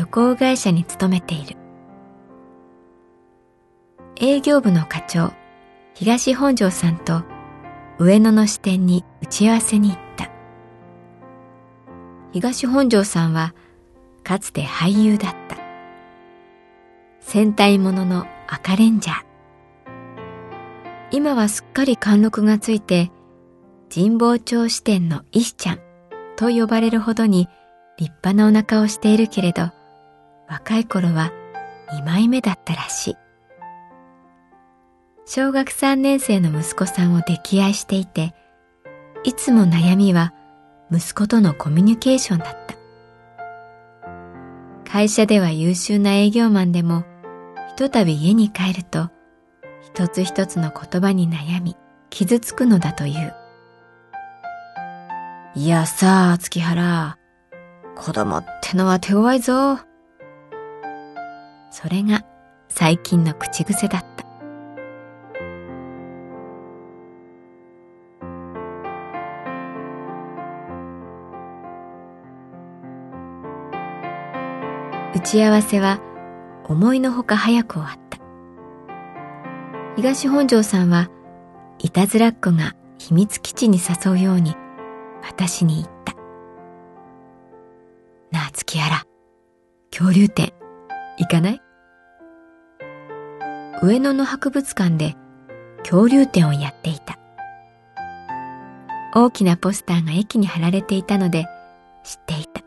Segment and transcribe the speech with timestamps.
[0.00, 1.58] 旅行会社に勤めている。
[4.16, 5.34] 営業部の課長
[5.92, 7.22] 東本庄さんと
[7.98, 10.30] 上野の支店に打ち合わせに行った。
[12.32, 13.54] 東本庄さんは
[14.24, 15.58] かつて俳優だった。
[17.20, 19.16] 戦隊ものの赤レンジャー。
[21.10, 23.10] 今はすっかり貫禄がついて
[23.94, 25.78] 神保町支店の石ちゃん
[26.36, 27.50] と呼ばれるほどに
[27.98, 29.72] 立派なお腹をしているけれど、
[30.50, 31.32] 若い頃は
[31.92, 33.16] 二枚目だったらしい。
[35.24, 38.34] 小学三年生の息子さんを溺愛していて、
[39.22, 40.34] いつも悩みは
[40.90, 42.74] 息子とのコミュニケーションだった。
[44.90, 47.04] 会社では優秀な営業マンでも、
[47.68, 49.08] ひとたび家に帰ると、
[49.80, 51.76] 一つ一つの言葉に悩み、
[52.10, 53.34] 傷つくのだという。
[55.54, 57.18] いやさあ、月原。
[57.94, 59.89] 子供ってのは手強いぞ。
[61.70, 62.24] それが
[62.68, 64.24] 最近の口癖だった。
[75.14, 76.00] 打ち合わせは
[76.64, 78.18] 思いのほか早く終わった。
[79.96, 81.10] 東本庄さんは
[81.78, 84.54] いたずらっ子が秘密基地に誘うように
[85.22, 86.14] 私に言った。
[88.30, 89.04] なあ、月原。
[89.90, 90.52] 恐竜展、
[91.20, 91.62] 行かない？
[93.82, 95.16] 上野の博物館で
[95.80, 97.18] 恐竜展をやっていた。
[99.14, 101.44] 大きなポスターが駅に貼られていたので
[102.04, 102.62] 知っていた。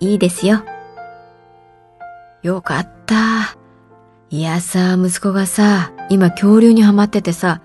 [0.00, 0.64] いいですよ。
[2.42, 3.56] よかった。
[4.28, 7.60] いやさ、息子がさ、今恐竜にはまっててさ、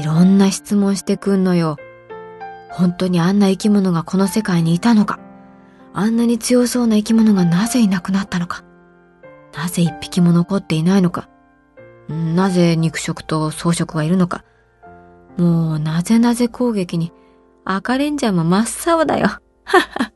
[0.00, 1.76] いろんな質問してくんのよ。
[2.70, 5.20] 本当にあんな生き物がこの世界にいたのか
[5.94, 8.64] あんなに強そうな生き物がなぜいなくなったのか
[9.56, 11.28] なぜ一匹も残っていないのか
[12.08, 14.44] なぜ肉食と草食がいるのか
[15.38, 17.12] もうなぜなぜ攻撃に
[17.64, 19.26] 赤レンジャーも真っ青だよ。
[19.64, 20.13] はは。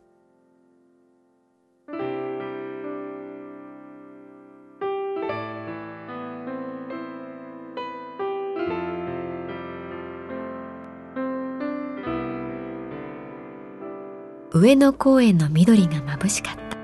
[14.61, 16.77] 上野公園の緑が眩しかった。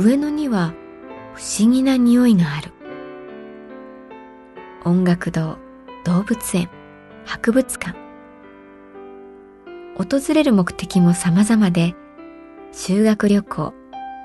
[0.00, 0.72] 上野には
[1.34, 2.72] 不思議な匂いがある。
[4.84, 5.58] 音楽堂
[6.04, 6.70] 動物園
[7.24, 7.98] 博物館。
[9.96, 11.96] 訪れる目的も様々で
[12.70, 13.74] 修学旅行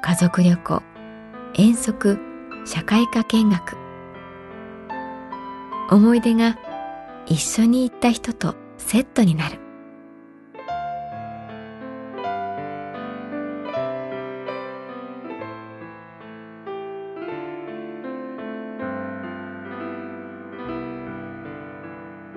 [0.03, 0.83] 家族旅行
[1.55, 2.19] 遠足
[2.65, 3.75] 社会科見学。
[5.89, 6.59] 思い出が
[7.25, 9.68] 一緒に行った人とセットになる。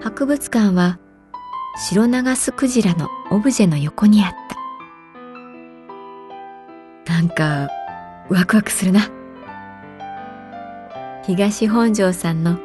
[0.01, 0.99] 博物館は
[1.77, 4.33] 白長スクジラのオブジェの横にあっ
[7.07, 7.69] たなんか
[8.29, 9.11] ワクワクするな
[11.25, 12.59] 東本庄さんの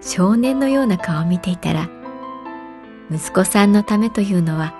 [0.00, 1.88] 少年のような顔を見ていたら
[3.10, 4.74] 息子さんのためというのは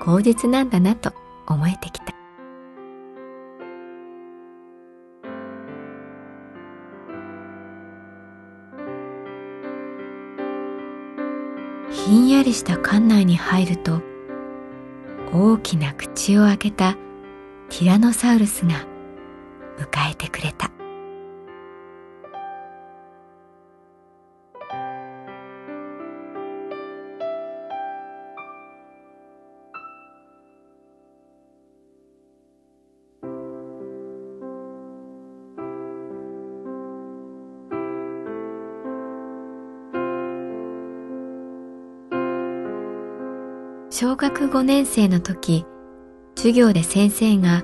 [0.00, 1.12] 口実なんだなと
[1.46, 2.13] 思えてきた。
[11.94, 14.02] ひんやりした館内に入ると
[15.32, 16.94] 大きな口を開けた
[17.70, 18.86] ティラノサウルスが
[19.78, 20.73] 迎えてくれた。
[43.96, 45.64] 小学5年生の時、
[46.34, 47.62] 授業で先生が、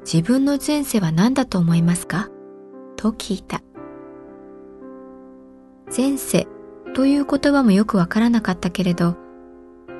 [0.00, 2.28] 自分の前世は何だと思いますか？
[2.96, 3.62] と聞いた。
[5.96, 6.48] 前世
[6.94, 9.14] という言葉もよくわからなかったけれど、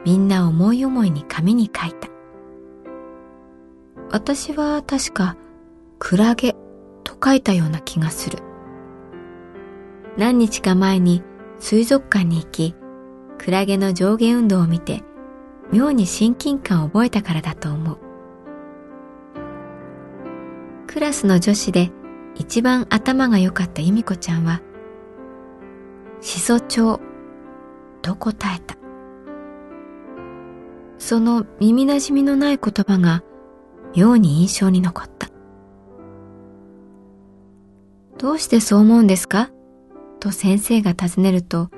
[0.05, 2.09] みんな思い思いに紙に書いた。
[4.11, 5.37] 私は確か、
[6.01, 6.57] クラゲ
[7.05, 8.39] と書いたような気がする。
[10.17, 11.23] 何日か前に
[11.61, 12.75] 水族館に行き、
[13.39, 15.03] クラゲの上下運動を見て
[15.73, 17.99] 妙に親近感を覚えたからだと思う。
[20.87, 21.91] クラスの女子で
[22.35, 24.63] 一番頭が良かった由美子ちゃんは、
[26.21, 27.01] しそ帳
[28.03, 28.77] と答えた。
[30.99, 33.23] その耳なじみのない言葉が
[33.95, 35.29] 妙に印象に残った。
[38.19, 39.51] どうしてそう思うんですか？
[40.21, 41.71] と先生が尋ねると、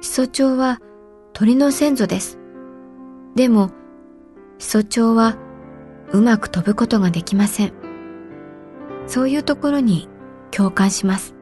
[0.00, 0.80] しそ帳は
[1.32, 2.38] 鳥の先祖です。
[3.34, 3.70] でも、
[4.58, 5.36] しそ帳は
[6.12, 7.72] うまく飛ぶことができません。
[9.06, 10.08] そういうところに
[10.50, 11.34] 共感します。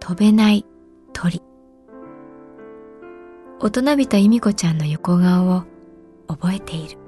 [0.00, 0.66] 飛べない
[1.12, 1.40] 鳥。
[3.60, 5.62] 大人びた由美子ちゃんの横顔を
[6.26, 7.01] 覚えている。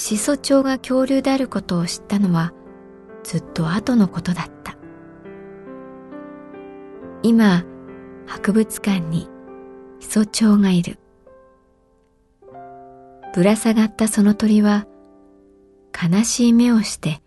[0.00, 2.54] 始祖鳥が恐竜であることを知ったのは
[3.22, 4.78] ずっと後のことだった。
[7.22, 7.66] 今、
[8.26, 9.28] 博物館に
[10.00, 10.98] 始祖鳥がいる。
[13.34, 14.86] ぶら下がったその鳥は
[15.92, 17.20] 悲しい目をして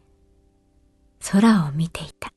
[1.31, 2.33] 空を見ていた。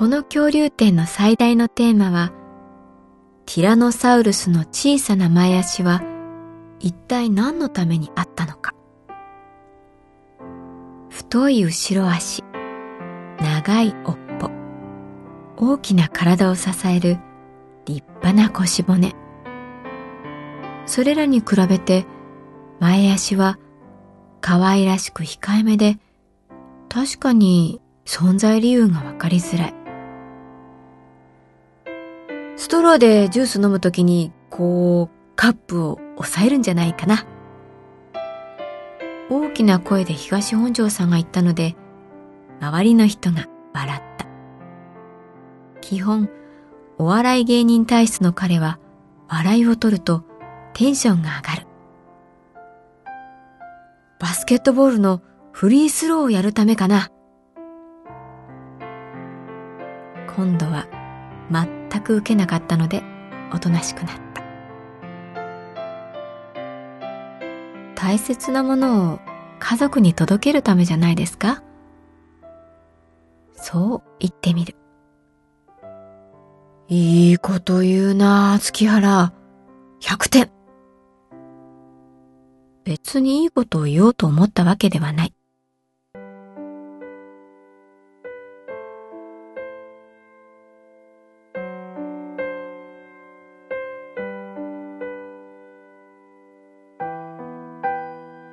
[0.00, 2.32] この恐竜展の最大のテーマは、
[3.44, 6.00] ティラノサウルスの小さな前足は
[6.78, 8.72] 一体何のためにあったのか。
[11.10, 12.42] 太い後ろ足、
[13.42, 14.50] 長い尾っぽ、
[15.58, 17.18] 大きな体を支える
[17.84, 19.14] 立派な腰骨。
[20.86, 22.06] それらに比べて
[22.78, 23.58] 前足は
[24.40, 25.98] 可愛らしく控えめで
[26.88, 29.79] 確かに存在理由がわかりづらい。
[32.70, 37.26] ストローでジュース飲むときに、こう、カップを押さえるんじゃないかな。
[39.28, 41.74] 大きな声で東本庄さんが言ったので、
[42.60, 44.26] 周りの人が笑った。
[45.80, 46.30] 基本、
[46.96, 48.78] お笑い芸人体質の彼は、
[49.26, 50.22] 笑いを取ると
[50.72, 51.66] テンションが上がる。
[54.20, 57.10] バスケットボールのフリースローをやるためかな。
[60.36, 60.86] 今度は
[61.50, 63.02] 全く受けなかったので
[63.52, 64.20] おとなしくなった。
[67.96, 69.18] 大切なものを
[69.58, 71.62] 家族に届けるためじゃないですか？
[73.54, 74.76] そう言ってみる。
[76.88, 79.32] いいこと言うな月原。
[80.00, 80.50] 100点。
[82.84, 85.34] 別にいいことを言おうと思ったわけではない。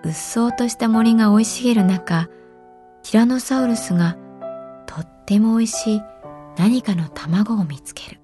[0.08, 2.28] うっそうとした森が生い茂る中、
[3.04, 4.16] ティラノサウルスが
[4.86, 6.02] とっても美味しい
[6.58, 8.22] 何かの卵を見つける。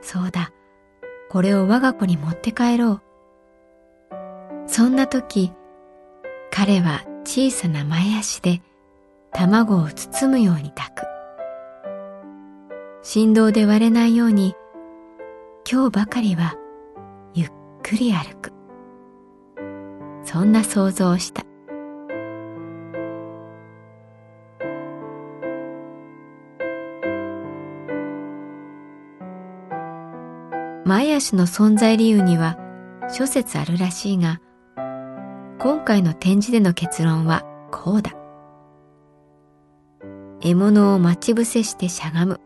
[0.00, 0.52] そうだ、
[1.28, 3.02] これを我が子に持って帰ろう。
[4.68, 5.52] そんな時、
[6.52, 8.62] 彼は小さな前足で
[9.32, 11.08] 卵を包むように抱く。
[13.02, 14.54] 振動で割れないように
[15.68, 16.54] 今日ばかりは
[17.34, 17.50] ゆっ
[17.82, 18.57] くり歩く
[20.30, 21.42] そんな想像をした。
[30.84, 32.58] 前足の存在理由には
[33.08, 34.42] 諸説あるらしいが
[35.58, 38.12] 今回の展示での結論はこうだ。
[40.40, 42.38] 獲物を待ち伏せしてしゃがむ。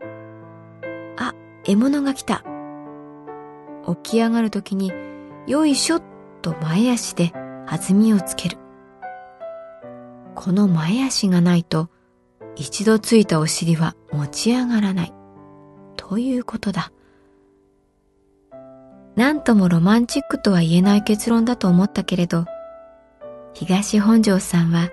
[1.17, 1.33] あ
[1.65, 2.45] 獲物が来た。
[4.03, 4.93] 起き上がるときに
[5.47, 6.03] よいしょっ
[6.41, 7.33] と前足で
[7.65, 8.57] 弾みをつける。
[10.35, 11.89] この前足がないと
[12.55, 15.13] 一度ついたお尻は持ち上がらない。
[15.95, 16.91] ということだ。
[19.15, 22.45] 何ともロマンチックとは言えない結論だと思ったけれど、
[23.53, 24.89] 東本庄さんは、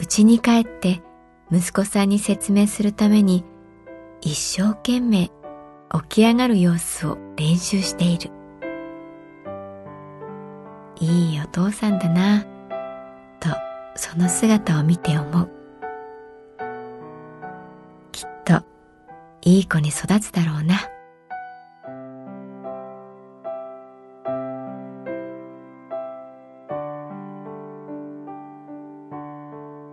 [0.00, 1.02] 家に帰って
[1.52, 3.44] 息子さんに説明するために、
[4.20, 5.32] 一生懸命起
[6.08, 8.30] き上がる様子を練習している。
[11.00, 12.42] いいお父さんだな、
[13.40, 13.48] と
[13.94, 15.50] その姿を見て思う。
[18.10, 18.62] きっと、
[19.42, 20.76] いい子に育つだろうな。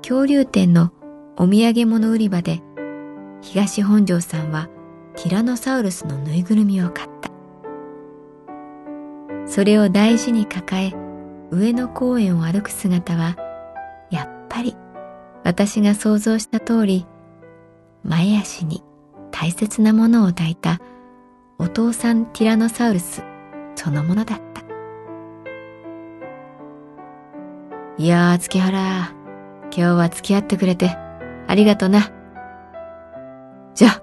[0.01, 0.91] 恐竜店の
[1.35, 2.61] お土産物売り場で
[3.41, 4.69] 東本庄さんは
[5.15, 7.14] ティラノサウルスのぬいぐるみを買った
[9.55, 10.91] それを大事に抱え
[11.49, 13.37] 上野公園を歩く姿は
[14.11, 14.75] やっぱり
[15.45, 17.07] 私が想像した通り
[18.03, 18.83] 前足に
[19.31, 20.81] 大切なものを抱いた
[21.57, 23.23] お父さんティラノサウルス
[23.75, 24.61] そのものだった
[27.97, 29.13] いやー月原
[29.63, 30.89] 今日は付き合ってくれて
[31.47, 32.11] ありがとな。
[33.73, 34.01] じゃあ。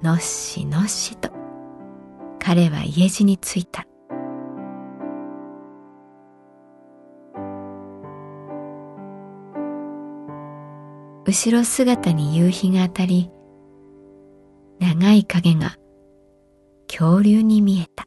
[0.00, 1.35] のっしのっしと
[2.46, 3.84] 彼は家路に着いた。
[11.24, 13.32] 後ろ姿に夕日が当たり、
[14.78, 15.74] 長い影が
[16.86, 18.06] 恐竜に見えた。